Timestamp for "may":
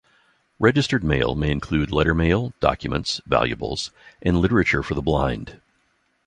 1.35-1.51